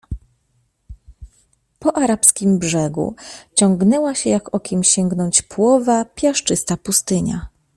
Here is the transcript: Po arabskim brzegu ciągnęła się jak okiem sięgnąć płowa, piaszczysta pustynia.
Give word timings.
Po 1.79 1.97
arabskim 1.97 2.59
brzegu 2.59 3.15
ciągnęła 3.55 4.15
się 4.15 4.29
jak 4.29 4.55
okiem 4.55 4.83
sięgnąć 4.83 5.41
płowa, 5.41 6.05
piaszczysta 6.05 6.77
pustynia. 6.77 7.47